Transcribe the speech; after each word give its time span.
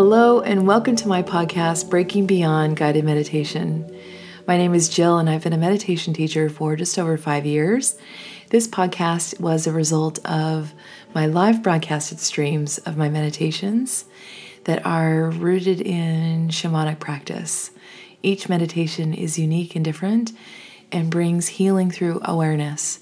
Hello, 0.00 0.40
and 0.40 0.64
welcome 0.64 0.94
to 0.94 1.08
my 1.08 1.24
podcast, 1.24 1.90
Breaking 1.90 2.24
Beyond 2.24 2.76
Guided 2.76 3.04
Meditation. 3.04 3.84
My 4.46 4.56
name 4.56 4.72
is 4.72 4.88
Jill, 4.88 5.18
and 5.18 5.28
I've 5.28 5.42
been 5.42 5.52
a 5.52 5.58
meditation 5.58 6.14
teacher 6.14 6.48
for 6.48 6.76
just 6.76 6.96
over 7.00 7.18
five 7.18 7.44
years. 7.44 7.98
This 8.50 8.68
podcast 8.68 9.40
was 9.40 9.66
a 9.66 9.72
result 9.72 10.24
of 10.24 10.72
my 11.16 11.26
live 11.26 11.64
broadcasted 11.64 12.20
streams 12.20 12.78
of 12.78 12.96
my 12.96 13.08
meditations 13.08 14.04
that 14.66 14.86
are 14.86 15.30
rooted 15.30 15.80
in 15.80 16.46
shamanic 16.46 17.00
practice. 17.00 17.72
Each 18.22 18.48
meditation 18.48 19.12
is 19.12 19.36
unique 19.36 19.74
and 19.74 19.84
different 19.84 20.30
and 20.92 21.10
brings 21.10 21.48
healing 21.48 21.90
through 21.90 22.20
awareness. 22.24 23.00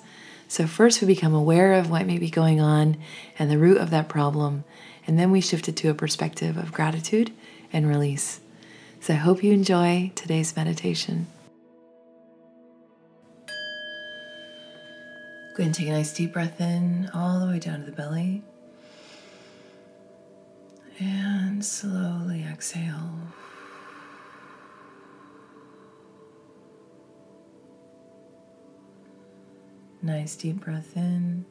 So, 0.49 0.67
first 0.67 1.03
we 1.03 1.07
become 1.07 1.35
aware 1.35 1.75
of 1.75 1.91
what 1.91 2.07
may 2.07 2.17
be 2.17 2.31
going 2.31 2.59
on 2.59 2.97
and 3.39 3.51
the 3.51 3.59
root 3.59 3.77
of 3.77 3.91
that 3.91 4.09
problem, 4.09 4.65
and 5.07 5.19
then 5.19 5.31
we 5.31 5.41
shifted 5.41 5.77
to 5.79 5.91
a 5.91 5.95
perspective 5.95 6.57
of 6.57 6.73
gratitude 6.73 7.33
and 7.73 7.89
release. 7.89 8.41
So, 9.01 9.15
I 9.15 9.17
hope 9.17 9.45
you 9.45 9.53
enjoy 9.53 10.11
today's 10.15 10.57
meditation. 10.57 11.29
Go 15.57 15.63
ahead 15.63 15.67
and 15.67 15.75
take 15.75 15.89
a 15.89 15.93
nice 15.93 16.13
deep 16.13 16.33
breath 16.33 16.61
in 16.61 17.09
all 17.15 17.41
the 17.41 17.47
way 17.47 17.59
down 17.59 17.81
to 17.81 17.87
the 17.87 17.93
belly. 17.93 18.43
And 20.99 21.65
slowly 21.65 22.45
exhale. 22.45 23.19
Nice 30.03 30.37
deep 30.37 30.61
breath 30.61 30.97
in. 30.97 31.47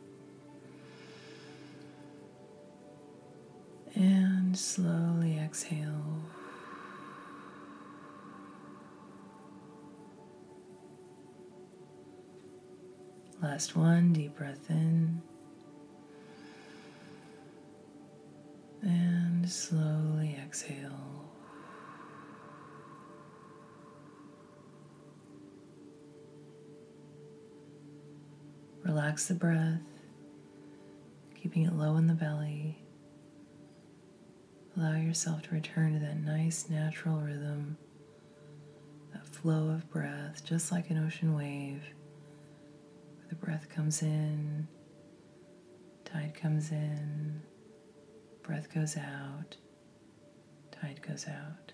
And 3.96 4.57
slowly 4.57 5.40
exhale. 5.40 6.21
Last 13.41 13.77
one, 13.77 14.12
deep 14.12 14.35
breath 14.35 14.70
in. 14.70 15.21
And 18.82 19.49
slowly 19.49 20.38
exhale. 20.43 21.32
Relax 28.84 29.27
the 29.27 29.34
breath, 29.34 29.82
keeping 31.41 31.63
it 31.66 31.73
low 31.73 31.96
in 31.96 32.07
the 32.07 32.13
belly. 32.13 32.85
Allow 34.77 34.95
yourself 34.98 35.41
to 35.43 35.51
return 35.51 35.93
to 35.93 35.99
that 35.99 36.20
nice 36.20 36.70
natural 36.70 37.21
rhythm, 37.21 37.77
that 39.13 39.26
flow 39.26 39.70
of 39.70 39.90
breath, 39.90 40.43
just 40.43 40.70
like 40.71 40.90
an 40.90 40.98
ocean 40.98 41.34
wave. 41.34 41.82
Where 43.17 43.27
the 43.29 43.35
breath 43.35 43.70
comes 43.70 44.01
in, 44.01 44.67
tide 46.04 46.34
comes 46.34 46.71
in, 46.71 47.41
breath 48.43 48.73
goes 48.73 48.98
out, 48.98 49.55
tide 50.71 51.01
goes 51.01 51.26
out. 51.27 51.71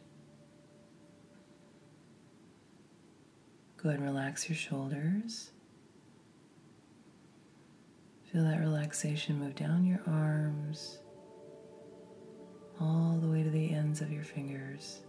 Go 3.77 3.89
ahead 3.89 3.99
and 3.99 4.08
relax 4.08 4.47
your 4.47 4.55
shoulders. 4.55 5.49
Feel 8.31 8.43
that 8.43 8.59
relaxation 8.59 9.39
move 9.39 9.55
down 9.55 9.86
your 9.86 10.02
arms, 10.05 10.99
all 12.81 13.19
the 13.21 13.27
way 13.27 13.43
to 13.43 13.49
the 13.49 13.71
ends 13.71 14.02
of 14.02 14.11
your 14.11 14.23
fingers. 14.23 15.02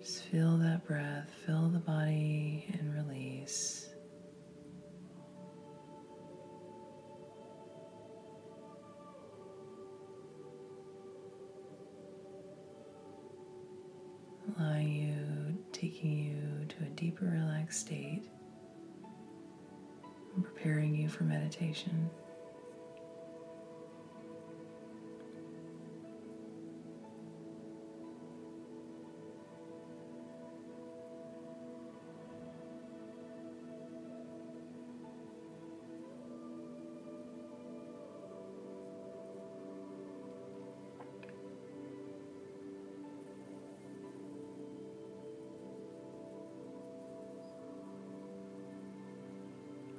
Just 0.00 0.24
feel 0.24 0.56
that 0.58 0.84
breath, 0.86 1.30
fill 1.44 1.68
the 1.68 1.78
body, 1.78 2.66
and 2.78 2.94
release. 2.94 3.88
Allowing 14.58 14.88
you, 14.88 15.64
taking 15.72 16.18
you 16.18 16.66
to 16.66 16.84
a 16.84 16.88
deeper 16.90 17.26
relaxed 17.26 17.80
state 17.80 18.22
and 20.34 20.44
preparing 20.44 20.94
you 20.94 21.08
for 21.08 21.24
meditation. 21.24 22.08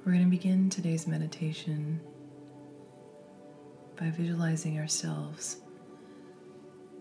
We're 0.08 0.14
going 0.14 0.24
to 0.24 0.30
begin 0.30 0.70
today's 0.70 1.06
meditation 1.06 2.00
by 4.00 4.08
visualizing 4.08 4.78
ourselves 4.78 5.58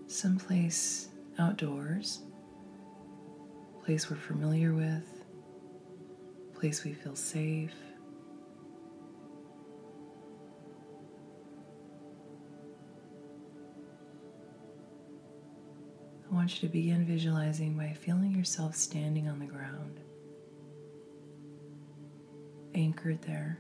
someplace 0.08 1.08
outdoors, 1.40 2.24
place 3.86 4.10
we're 4.10 4.18
familiar 4.18 4.74
with, 4.74 5.24
place 6.54 6.84
we 6.84 6.92
feel 6.92 7.16
safe. 7.16 7.72
I 16.30 16.36
want 16.36 16.62
you 16.62 16.68
to 16.68 16.74
begin 16.74 17.06
visualizing 17.06 17.78
by 17.78 17.94
feeling 17.94 18.36
yourself 18.36 18.76
standing 18.76 19.30
on 19.30 19.40
the 19.40 19.46
ground 19.46 20.02
anchored 22.78 23.22
there, 23.24 23.60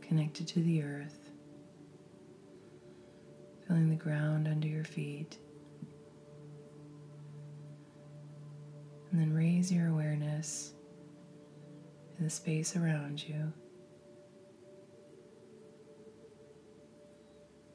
connected 0.00 0.48
to 0.48 0.60
the 0.60 0.82
earth, 0.82 1.30
feeling 3.66 3.90
the 3.90 3.96
ground 3.96 4.48
under 4.48 4.66
your 4.66 4.84
feet. 4.84 5.36
And 9.10 9.20
then 9.20 9.34
raise 9.34 9.70
your 9.70 9.88
awareness 9.88 10.72
to 12.16 12.22
the 12.22 12.30
space 12.30 12.76
around 12.76 13.22
you, 13.28 13.52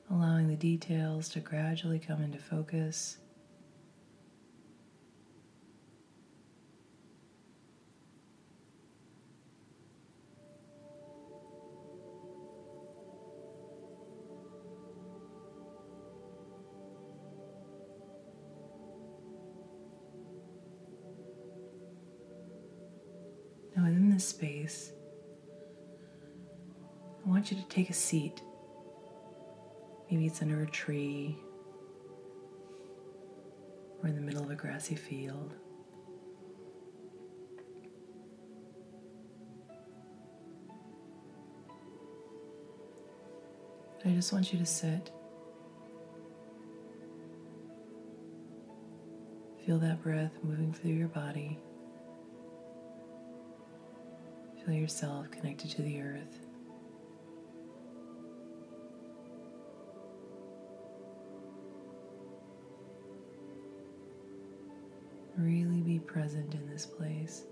allowing 0.09 0.47
the 0.47 0.55
details 0.55 1.29
to 1.29 1.39
gradually 1.39 1.99
come 1.99 2.23
into 2.23 2.39
focus. 2.39 3.17
Take 27.77 27.91
a 27.91 27.93
seat. 27.93 28.41
Maybe 30.09 30.25
it's 30.25 30.41
under 30.41 30.63
a 30.63 30.65
tree 30.65 31.37
or 34.01 34.09
in 34.09 34.15
the 34.15 34.21
middle 34.21 34.43
of 34.43 34.49
a 34.49 34.55
grassy 34.55 34.95
field. 34.95 35.53
I 44.03 44.09
just 44.09 44.33
want 44.33 44.51
you 44.51 44.57
to 44.57 44.65
sit. 44.65 45.11
Feel 49.67 49.77
that 49.77 50.01
breath 50.01 50.31
moving 50.41 50.73
through 50.73 50.93
your 50.93 51.09
body. 51.09 51.59
Feel 54.65 54.73
yourself 54.73 55.29
connected 55.29 55.69
to 55.71 55.83
the 55.83 56.01
earth. 56.01 56.46
Really 65.37 65.81
be 65.81 65.99
present 65.99 66.55
in 66.55 66.67
this 66.67 66.87
place. 66.87 67.43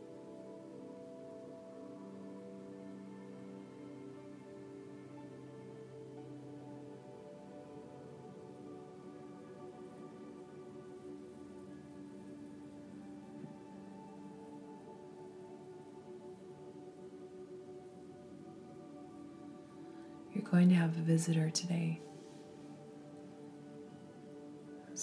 You're 20.34 20.44
going 20.44 20.70
to 20.70 20.76
have 20.76 20.98
a 20.98 21.02
visitor 21.02 21.52
today 21.52 22.02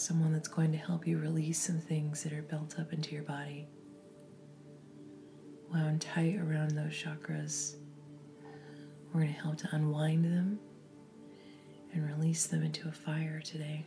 Someone 0.02 0.32
that's 0.32 0.48
going 0.48 0.72
to 0.72 0.78
help 0.78 1.06
you 1.06 1.16
release 1.16 1.60
some 1.60 1.78
things 1.78 2.24
that 2.24 2.32
are 2.32 2.42
built 2.42 2.76
up 2.76 2.92
into 2.92 3.14
your 3.14 3.22
body, 3.22 3.68
wound 5.72 6.00
tight 6.00 6.40
around 6.40 6.72
those 6.72 6.90
chakras. 6.90 7.76
We're 9.14 9.20
going 9.20 9.32
to 9.32 9.40
help 9.40 9.58
to 9.58 9.68
unwind 9.70 10.24
them 10.24 10.58
and 11.92 12.04
release 12.04 12.46
them 12.46 12.64
into 12.64 12.88
a 12.88 12.90
fire 12.90 13.40
today. 13.44 13.86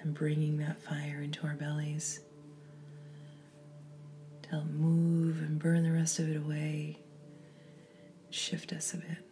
And 0.00 0.12
bringing 0.12 0.56
that 0.58 0.82
fire 0.82 1.20
into 1.22 1.46
our 1.46 1.54
bellies 1.54 2.18
to 4.42 4.48
help 4.48 4.66
move 4.66 5.42
and 5.42 5.60
burn 5.60 5.84
the 5.84 5.92
rest 5.92 6.18
of 6.18 6.28
it 6.28 6.36
away, 6.36 6.98
shift 8.30 8.72
us 8.72 8.94
a 8.94 8.96
bit. 8.96 9.25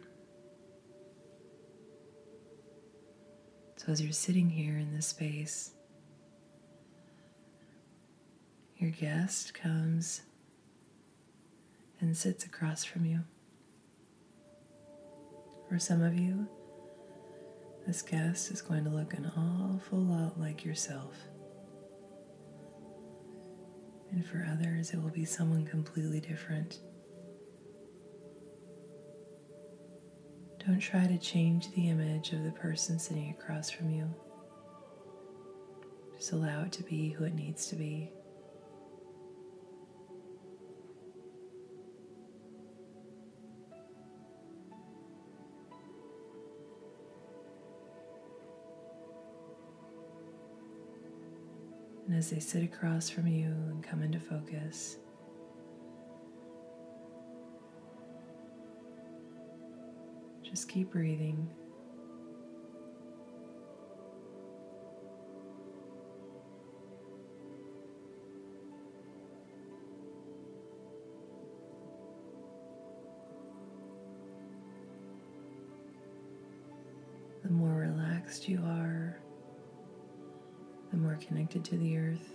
So, 3.85 3.91
as 3.91 4.01
you're 4.01 4.13
sitting 4.13 4.49
here 4.49 4.77
in 4.79 4.95
this 4.95 5.05
space, 5.05 5.71
your 8.77 8.89
guest 8.89 9.53
comes 9.53 10.23
and 11.99 12.17
sits 12.17 12.45
across 12.45 12.83
from 12.83 13.05
you. 13.05 13.19
For 15.69 15.77
some 15.77 16.01
of 16.01 16.17
you, 16.17 16.47
this 17.85 18.01
guest 18.01 18.49
is 18.49 18.59
going 18.59 18.85
to 18.85 18.89
look 18.89 19.13
an 19.13 19.31
awful 19.37 19.99
lot 19.99 20.39
like 20.39 20.65
yourself. 20.65 21.15
And 24.11 24.25
for 24.25 24.47
others, 24.51 24.93
it 24.93 25.03
will 25.03 25.11
be 25.11 25.25
someone 25.25 25.63
completely 25.63 26.21
different. 26.21 26.79
Don't 30.65 30.79
try 30.79 31.05
to 31.05 31.17
change 31.19 31.71
the 31.73 31.89
image 31.89 32.31
of 32.33 32.43
the 32.43 32.51
person 32.51 32.97
sitting 32.97 33.29
across 33.29 33.69
from 33.69 33.91
you. 33.91 34.11
Just 36.17 36.31
allow 36.31 36.63
it 36.63 36.71
to 36.71 36.83
be 36.83 37.09
who 37.09 37.25
it 37.25 37.35
needs 37.35 37.67
to 37.67 37.75
be. 37.75 38.11
And 52.07 52.15
as 52.17 52.31
they 52.31 52.39
sit 52.39 52.63
across 52.63 53.07
from 53.07 53.27
you 53.27 53.49
and 53.49 53.83
come 53.83 54.01
into 54.01 54.19
focus, 54.19 54.97
just 60.55 60.69
keep 60.69 60.89
breathing. 60.89 61.49
The 77.43 77.49
more 77.49 77.73
relaxed 77.73 78.47
you 78.47 78.61
are, 78.63 79.19
the 80.91 80.95
more 80.95 81.19
connected 81.27 81.65
to 81.65 81.75
the 81.75 81.97
earth 81.97 82.31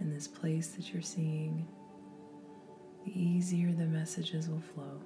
and 0.00 0.12
this 0.12 0.26
place 0.26 0.70
that 0.70 0.92
you're 0.92 1.00
seeing, 1.00 1.64
the 3.04 3.16
easier 3.16 3.70
the 3.70 3.86
messages 3.86 4.48
will 4.48 4.64
flow. 4.74 5.00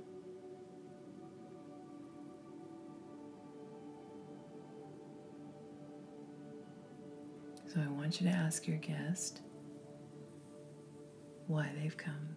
So 7.77 7.83
I 7.83 7.89
want 7.89 8.23
you 8.23 8.31
to 8.31 8.35
ask 8.35 8.67
your 8.67 8.79
guest 8.79 9.43
why 11.47 11.71
they've 11.79 11.95
come. 11.95 12.37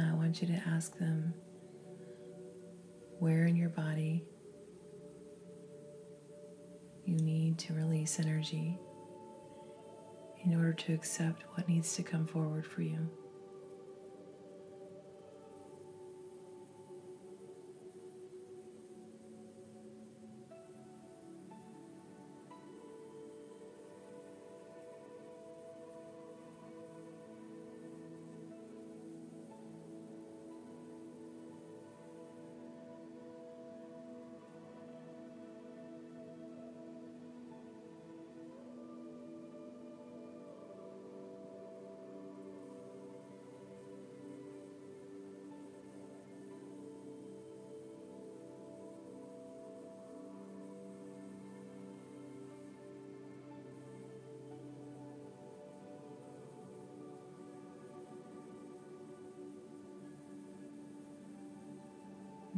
I 0.00 0.14
want 0.14 0.40
you 0.40 0.48
to 0.48 0.62
ask 0.68 0.96
them 0.98 1.34
where 3.18 3.46
in 3.46 3.56
your 3.56 3.68
body 3.68 4.24
you 7.04 7.16
need 7.16 7.58
to 7.58 7.74
release 7.74 8.18
energy 8.18 8.78
in 10.44 10.54
order 10.54 10.72
to 10.72 10.94
accept 10.94 11.44
what 11.54 11.68
needs 11.68 11.94
to 11.96 12.02
come 12.02 12.26
forward 12.26 12.64
for 12.66 12.82
you. 12.82 13.10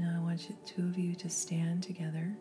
Now 0.02 0.16
I 0.16 0.18
want 0.20 0.48
you, 0.48 0.56
two 0.66 0.82
of 0.82 0.98
you 0.98 1.14
to 1.14 1.30
stand 1.30 1.84
together. 1.84 2.36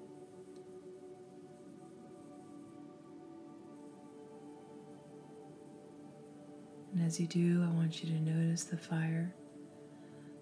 And 6.91 7.05
as 7.05 7.19
you 7.19 7.27
do, 7.27 7.63
I 7.63 7.71
want 7.71 8.03
you 8.03 8.09
to 8.09 8.19
notice 8.19 8.63
the 8.63 8.77
fire, 8.77 9.35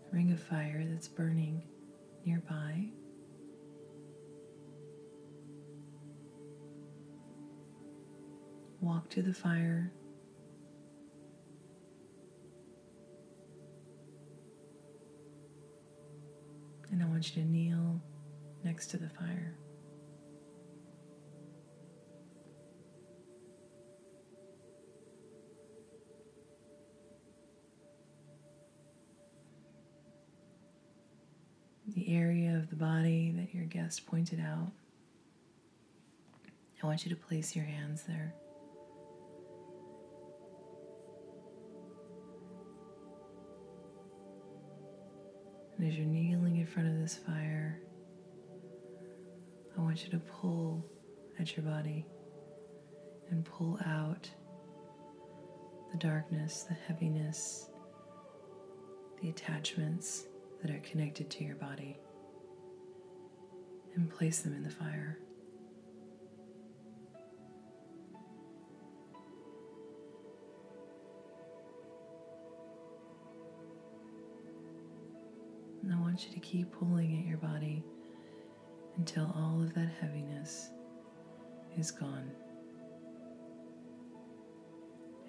the 0.09 0.15
ring 0.15 0.31
of 0.31 0.39
fire 0.39 0.85
that's 0.87 1.09
burning 1.09 1.61
nearby. 2.25 2.85
Walk 8.79 9.09
to 9.09 9.21
the 9.21 9.33
fire 9.33 9.91
want 17.19 17.35
you 17.35 17.43
to 17.43 17.49
kneel 17.49 17.99
next 18.63 18.85
to 18.87 18.97
the 18.97 19.09
fire. 19.09 19.53
The 31.93 32.15
area 32.15 32.55
of 32.55 32.69
the 32.69 32.77
body 32.77 33.33
that 33.35 33.53
your 33.53 33.65
guest 33.65 34.07
pointed 34.07 34.39
out, 34.39 34.71
I 36.81 36.87
want 36.87 37.03
you 37.03 37.09
to 37.09 37.17
place 37.17 37.53
your 37.53 37.65
hands 37.65 38.03
there. 38.03 38.33
And 45.79 45.87
as 45.87 45.97
you're 45.97 46.05
kneeling 46.05 46.57
in 46.57 46.65
front 46.65 46.89
of 46.89 46.99
this 46.99 47.15
fire, 47.15 47.79
I 49.77 49.81
want 49.81 50.03
you 50.03 50.09
to 50.09 50.19
pull 50.19 50.85
at 51.39 51.55
your 51.55 51.65
body 51.65 52.05
and 53.29 53.45
pull 53.45 53.79
out 53.85 54.29
the 55.93 55.97
darkness, 55.97 56.63
the 56.63 56.73
heaviness, 56.73 57.69
the 59.21 59.29
attachments 59.29 60.25
that 60.61 60.69
are 60.69 60.79
connected 60.79 61.29
to 61.29 61.45
your 61.45 61.55
body, 61.55 61.97
and 63.95 64.09
place 64.09 64.39
them 64.39 64.53
in 64.53 64.63
the 64.63 64.69
fire. 64.69 65.17
And 75.89 75.97
I 75.97 76.01
want 76.03 76.27
you 76.27 76.33
to 76.35 76.39
keep 76.39 76.71
pulling 76.71 77.17
at 77.17 77.25
your 77.25 77.39
body 77.39 77.83
until 78.97 79.25
all 79.35 79.59
of 79.59 79.73
that 79.73 79.89
heaviness 79.99 80.69
is 81.79 81.89
gone 81.89 82.29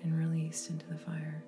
and 0.03 0.19
released 0.19 0.69
into 0.69 0.87
the 0.89 0.99
fire. 0.99 1.43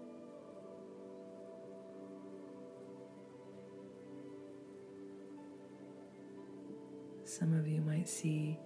Some 7.25 7.53
of 7.53 7.69
you 7.69 7.83
might 7.83 8.09
see 8.09 8.59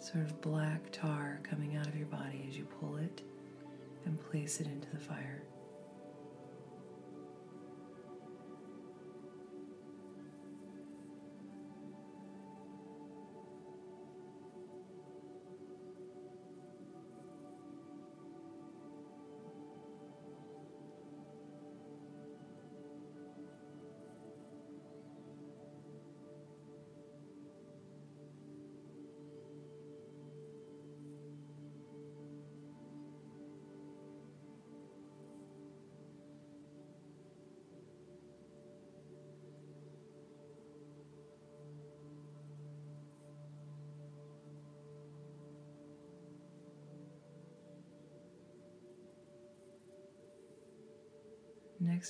sort 0.00 0.24
of 0.24 0.38
black 0.42 0.92
tar 0.92 1.40
coming 1.48 1.76
out 1.76 1.86
of 1.86 1.96
your 1.96 2.08
body 2.08 2.44
as 2.46 2.58
you 2.58 2.66
pull 2.78 2.98
it 2.98 3.22
and 4.04 4.20
place 4.20 4.60
it 4.60 4.66
into 4.66 4.88
the 4.92 5.00
fire. 5.00 5.42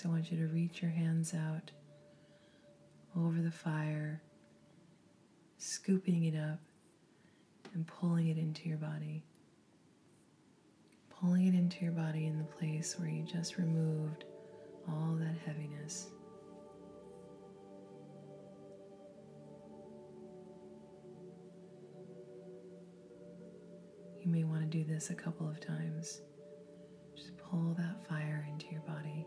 I 0.05 0.09
want 0.09 0.31
you 0.31 0.39
to 0.39 0.47
reach 0.47 0.83
your 0.83 0.91
hands 0.93 1.35
out 1.35 1.73
over 3.17 3.43
the 3.43 3.51
fire, 3.51 4.23
scooping 5.59 6.25
it 6.25 6.39
up 6.39 6.61
and 7.75 7.85
pulling 7.87 8.29
it 8.29 8.39
into 8.39 8.69
your 8.69 8.79
body. 8.79 9.25
Pulling 11.11 11.49
it 11.49 11.55
into 11.55 11.85
your 11.85 11.93
body 11.93 12.27
in 12.27 12.39
the 12.39 12.45
place 12.45 12.99
where 12.99 13.09
you 13.09 13.25
just 13.25 13.59
removed 13.59 14.25
all 14.89 15.17
that 15.19 15.35
heaviness. 15.45 16.07
You 24.25 24.31
may 24.31 24.45
want 24.45 24.61
to 24.63 24.67
do 24.69 24.85
this 24.85 25.11
a 25.11 25.15
couple 25.15 25.49
of 25.49 25.61
times. 25.61 26.23
Just 27.17 27.37
pull 27.37 27.75
that 27.77 28.07
fire 28.09 28.47
into 28.49 28.67
your 28.71 28.83
body. 28.83 29.27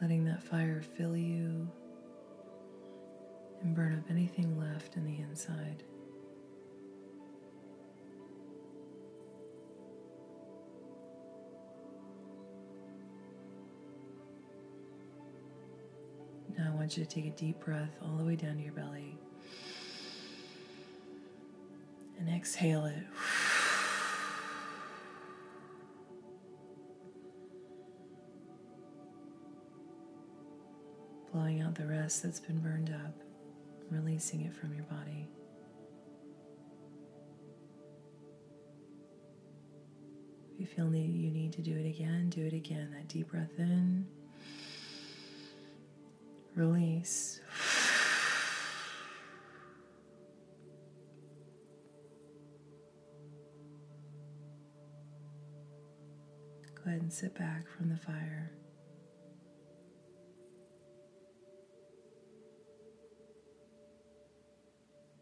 Letting 0.00 0.24
that 0.24 0.42
fire 0.42 0.82
fill 0.96 1.16
you 1.16 1.68
and 3.62 3.74
burn 3.74 3.94
up 3.94 4.10
anything 4.10 4.58
left 4.58 4.96
in 4.96 5.04
the 5.04 5.18
inside. 5.18 5.82
Now 16.56 16.72
I 16.72 16.76
want 16.76 16.96
you 16.96 17.04
to 17.04 17.10
take 17.10 17.26
a 17.26 17.30
deep 17.30 17.60
breath 17.60 17.96
all 18.02 18.16
the 18.16 18.24
way 18.24 18.36
down 18.36 18.56
to 18.56 18.62
your 18.62 18.72
belly 18.72 19.18
and 22.18 22.28
exhale 22.28 22.86
it. 22.86 23.04
Blowing 31.32 31.60
out 31.60 31.74
the 31.74 31.86
rest 31.86 32.22
that's 32.22 32.40
been 32.40 32.58
burned 32.58 32.90
up, 32.90 33.14
releasing 33.90 34.42
it 34.42 34.54
from 34.54 34.74
your 34.74 34.84
body. 34.84 35.28
If 40.54 40.60
you 40.60 40.66
feel 40.66 40.88
need, 40.88 41.14
you 41.14 41.30
need 41.30 41.52
to 41.54 41.62
do 41.62 41.76
it 41.76 41.86
again, 41.86 42.28
do 42.30 42.44
it 42.44 42.52
again. 42.52 42.90
That 42.92 43.08
deep 43.08 43.30
breath 43.30 43.58
in, 43.58 44.06
release. 46.54 47.40
Go 56.74 56.82
ahead 56.86 57.02
and 57.02 57.12
sit 57.12 57.34
back 57.34 57.68
from 57.68 57.88
the 57.90 57.96
fire. 57.96 58.52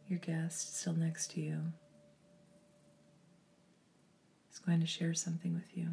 Your 0.09 0.19
guest 0.21 0.81
still 0.81 0.95
next 0.95 1.33
to 1.33 1.41
you 1.41 1.61
is 4.51 4.59
going 4.59 4.81
to 4.81 4.87
share 4.87 5.13
something 5.13 5.53
with 5.53 5.77
you. 5.77 5.89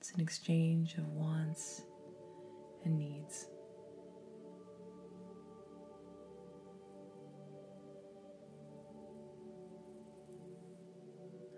It's 0.00 0.12
an 0.12 0.20
exchange 0.20 0.94
of 0.94 1.06
wants 1.06 1.82
and 2.84 2.98
needs. 2.98 3.46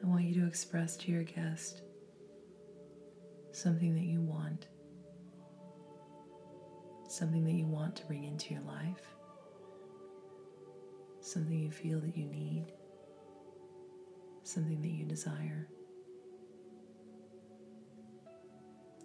I 0.03 0.07
want 0.09 0.25
you 0.25 0.43
to 0.43 0.47
express 0.47 0.97
to 0.99 1.11
your 1.11 1.23
guest 1.23 1.81
something 3.53 3.95
that 3.95 4.05
you 4.05 4.21
want, 4.21 4.67
something 7.09 7.45
that 7.45 7.53
you 7.53 7.67
want 7.67 7.97
to 7.97 8.05
bring 8.05 8.25
into 8.25 8.53
your 8.53 8.63
life 8.65 9.01
something 11.33 11.59
you 11.59 11.71
feel 11.71 11.99
that 12.01 12.17
you 12.17 12.27
need, 12.27 12.67
something 14.43 14.81
that 14.83 14.91
you 14.91 15.05
desire. 15.05 15.67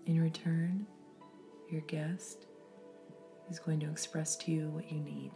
In 0.05 0.21
return, 0.21 0.85
your 1.69 1.81
guest 1.81 2.47
is 3.49 3.59
going 3.59 3.79
to 3.79 3.89
express 3.89 4.35
to 4.37 4.51
you 4.51 4.69
what 4.69 4.91
you 4.91 4.99
need. 4.99 5.31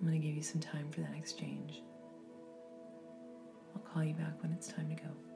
I'm 0.00 0.06
going 0.06 0.20
to 0.20 0.26
give 0.26 0.36
you 0.36 0.42
some 0.42 0.60
time 0.60 0.90
for 0.90 1.00
that 1.00 1.14
exchange. 1.16 1.82
I'll 3.74 3.82
call 3.82 4.02
you 4.04 4.14
back 4.14 4.42
when 4.42 4.52
it's 4.52 4.68
time 4.68 4.88
to 4.88 4.94
go. 4.94 5.29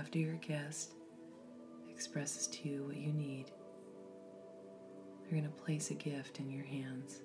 After 0.00 0.18
your 0.18 0.36
guest 0.36 0.94
expresses 1.90 2.46
to 2.46 2.68
you 2.68 2.84
what 2.84 2.96
you 2.96 3.12
need, 3.12 3.50
they're 5.20 5.38
going 5.38 5.44
to 5.44 5.62
place 5.62 5.90
a 5.90 5.94
gift 5.94 6.40
in 6.40 6.50
your 6.50 6.64
hands. 6.64 7.20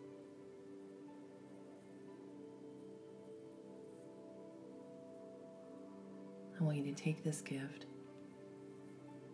I 6.59 6.63
want 6.63 6.75
you 6.77 6.83
to 6.83 6.93
take 6.93 7.23
this 7.23 7.39
gift 7.39 7.85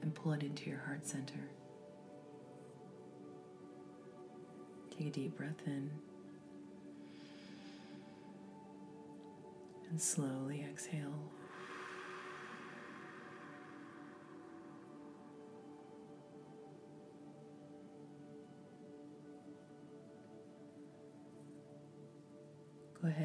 and 0.03 0.13
pull 0.13 0.33
it 0.33 0.43
into 0.43 0.69
your 0.69 0.79
heart 0.79 1.07
center. 1.07 1.49
Take 4.95 5.07
a 5.07 5.09
deep 5.09 5.35
breath 5.35 5.61
in 5.65 5.89
and 9.89 9.99
slowly 9.99 10.63
exhale. 10.69 11.31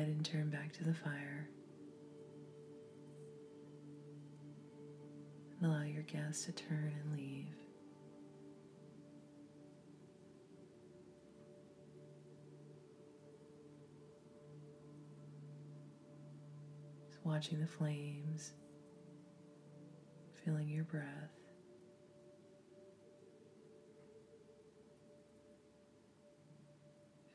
And 0.05 0.25
turn 0.25 0.51
back 0.51 0.73
to 0.73 0.85
the 0.85 0.95
fire. 0.95 1.49
And 5.61 5.71
allow 5.71 5.85
your 5.85 6.03
guests 6.03 6.45
to 6.47 6.53
turn 6.53 6.93
and 7.03 7.17
leave. 7.17 7.47
Just 17.09 17.25
watching 17.25 17.61
the 17.61 17.67
flames, 17.67 18.53
feeling 20.45 20.69
your 20.69 20.85
breath. 20.85 21.05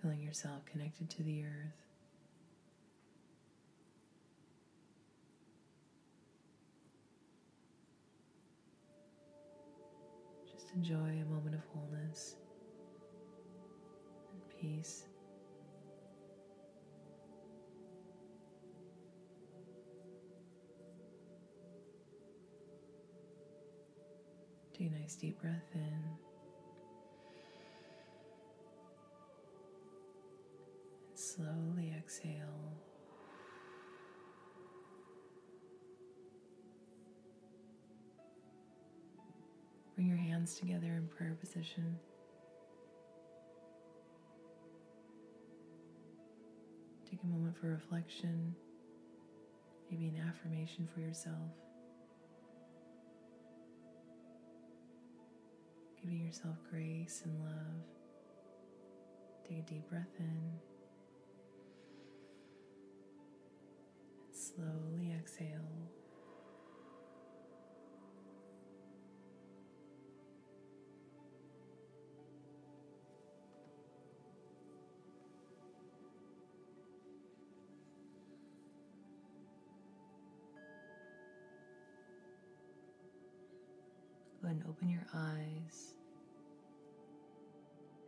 Feeling 0.02 0.21
yourself 0.21 0.65
connected 0.65 1.10
to 1.12 1.24
the 1.24 1.43
earth. 1.43 1.90
Enjoy 10.73 10.95
a 10.95 11.25
moment 11.25 11.53
of 11.53 11.62
wholeness 11.73 12.36
and 14.31 14.41
peace. 14.60 15.03
Take 24.73 24.88
a 24.88 24.99
nice 24.99 25.15
deep 25.15 25.41
breath 25.41 25.75
in. 25.75 25.81
And 31.10 31.19
slowly 31.19 31.93
exhale. 31.97 32.90
Hands 40.41 40.56
together 40.56 40.88
in 40.88 41.08
prayer 41.15 41.38
position. 41.39 41.95
Take 47.08 47.19
a 47.23 47.27
moment 47.27 47.56
for 47.56 47.67
reflection, 47.67 48.56
maybe 49.91 50.08
an 50.08 50.15
affirmation 50.27 50.89
for 50.91 50.99
yourself. 50.99 51.36
Giving 56.01 56.25
yourself 56.25 56.56
grace 56.71 57.21
and 57.23 57.39
love. 57.43 57.86
Take 59.47 59.60
a 59.60 59.62
deep 59.62 59.88
breath 59.91 60.15
in. 60.17 60.54
Slowly 64.32 65.13
exhale. 65.15 66.00
Open 84.67 84.89
your 84.89 85.06
eyes 85.13 85.95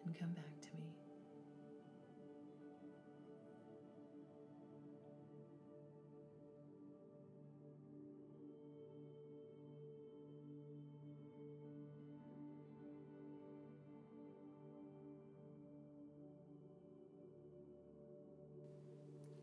and 0.05 0.17
come 0.17 0.29
back 0.29 0.59
to 0.61 0.67
me. 0.77 0.93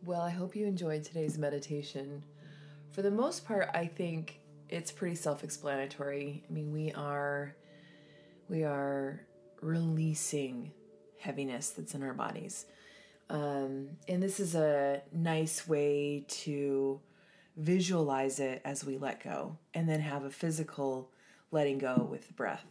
Well, 0.03 0.23
I 0.23 0.31
hope 0.31 0.57
you 0.57 0.67
enjoyed 0.67 1.05
today's 1.05 1.39
meditation. 1.39 2.25
For 2.91 3.03
the 3.03 3.11
most 3.11 3.45
part, 3.45 3.71
I 3.73 3.87
think 3.87 4.40
it's 4.71 4.93
pretty 4.93 5.17
self-explanatory. 5.17 6.45
I 6.49 6.53
mean, 6.53 6.73
we 6.73 6.93
are 6.93 7.55
we 8.49 8.65
are 8.65 9.21
releasing 9.61 10.73
heaviness 11.19 11.71
that's 11.71 11.95
in 11.95 12.03
our 12.03 12.15
bodies. 12.15 12.67
Um, 13.29 13.91
and 14.09 14.23
this 14.23 14.41
is 14.41 14.55
a 14.55 15.03
nice 15.13 15.69
way 15.69 16.25
to 16.29 17.01
visualize 17.57 18.41
it 18.41 18.61
as 18.65 18.85
we 18.85 18.99
let 18.99 19.23
go 19.23 19.57
and 19.75 19.89
then 19.89 20.01
have 20.01 20.25
a 20.25 20.31
physical 20.31 21.11
letting 21.53 21.79
go 21.79 22.09
with 22.11 22.27
the 22.27 22.33
breath. 22.33 22.65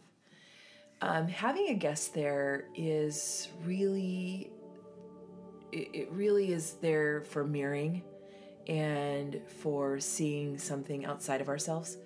Um, 1.00 1.28
having 1.28 1.68
a 1.68 1.74
guest 1.74 2.12
there 2.12 2.66
is 2.74 3.48
really, 3.64 4.50
it, 5.72 5.88
it 5.94 6.08
really 6.12 6.52
is 6.52 6.74
there 6.82 7.22
for 7.22 7.44
mirroring 7.44 8.02
and 8.70 9.40
for 9.48 9.98
seeing 9.98 10.56
something 10.56 11.04
outside 11.04 11.40
of 11.40 11.48
ourselves. 11.48 11.98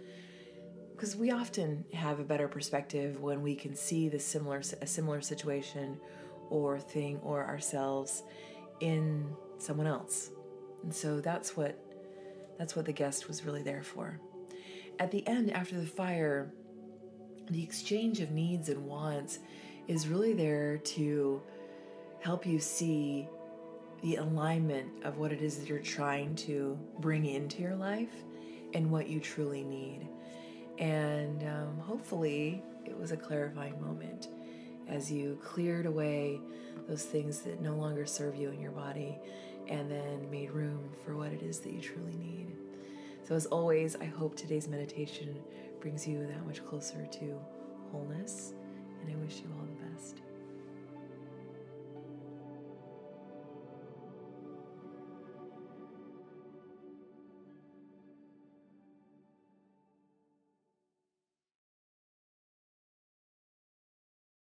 Because 0.96 1.14
we 1.14 1.31
often 1.31 1.85
have 1.92 2.20
a 2.20 2.24
better 2.24 2.48
perspective 2.48 3.20
when 3.20 3.42
we 3.42 3.55
can 3.55 3.77
see 3.77 4.09
the 4.09 4.18
similar 4.18 4.62
a 4.81 4.87
similar 4.87 5.20
situation 5.20 6.00
or 6.48 6.81
thing 6.81 7.20
or 7.22 7.44
ourselves 7.44 8.22
in 8.81 9.29
someone 9.59 9.87
else. 9.87 10.31
And 10.83 10.94
so 10.94 11.20
that's 11.20 11.57
what 11.57 11.79
that's 12.59 12.74
what 12.74 12.87
the 12.87 12.92
guest 12.92 13.29
was 13.29 13.44
really 13.44 13.62
there 13.62 13.83
for. 13.83 14.18
At 14.98 15.11
the 15.11 15.27
end 15.29 15.53
after 15.53 15.79
the 15.79 15.87
fire 15.87 16.50
the 17.50 17.62
exchange 17.62 18.20
of 18.20 18.31
needs 18.31 18.70
and 18.70 18.87
wants 18.87 19.38
is 19.87 20.09
really 20.09 20.33
there 20.33 20.79
to 20.79 21.42
help 22.20 22.46
you 22.46 22.59
see 22.59 23.29
the 24.04 24.16
alignment 24.16 24.86
of 25.02 25.16
what 25.16 25.32
it 25.32 25.40
is 25.40 25.56
that 25.56 25.66
you're 25.66 25.78
trying 25.78 26.34
to 26.34 26.78
bring 26.98 27.24
into 27.24 27.62
your 27.62 27.74
life 27.74 28.12
and 28.74 28.90
what 28.90 29.08
you 29.08 29.18
truly 29.18 29.62
need. 29.62 30.06
And 30.78 31.42
um, 31.42 31.78
hopefully, 31.78 32.62
it 32.84 32.94
was 32.94 33.12
a 33.12 33.16
clarifying 33.16 33.80
moment 33.80 34.28
as 34.88 35.10
you 35.10 35.38
cleared 35.42 35.86
away 35.86 36.38
those 36.86 37.04
things 37.04 37.38
that 37.40 37.62
no 37.62 37.76
longer 37.76 38.04
serve 38.04 38.36
you 38.36 38.50
in 38.50 38.60
your 38.60 38.72
body 38.72 39.16
and 39.68 39.90
then 39.90 40.30
made 40.30 40.50
room 40.50 40.90
for 41.02 41.16
what 41.16 41.32
it 41.32 41.42
is 41.42 41.60
that 41.60 41.72
you 41.72 41.80
truly 41.80 42.14
need. 42.18 42.52
So, 43.26 43.34
as 43.34 43.46
always, 43.46 43.96
I 43.96 44.04
hope 44.04 44.36
today's 44.36 44.68
meditation 44.68 45.34
brings 45.80 46.06
you 46.06 46.26
that 46.26 46.44
much 46.46 46.62
closer 46.66 47.06
to 47.06 47.40
wholeness, 47.90 48.52
and 49.00 49.10
I 49.10 49.16
wish 49.24 49.36
you 49.36 49.46
all 49.58 49.64
the 49.64 49.86
best. 49.86 50.20